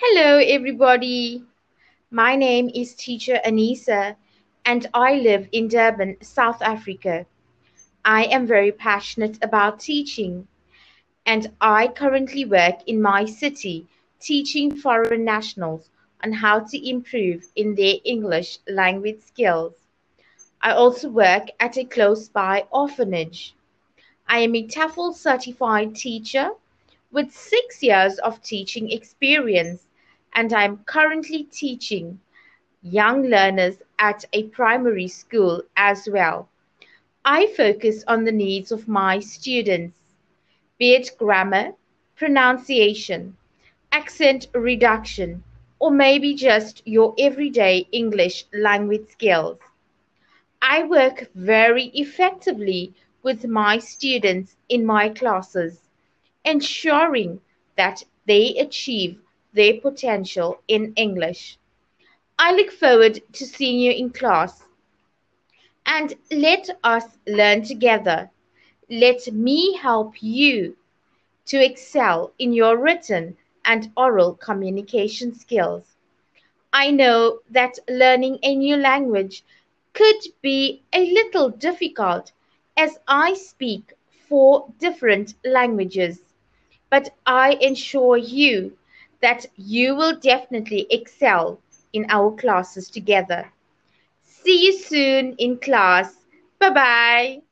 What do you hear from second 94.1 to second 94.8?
See you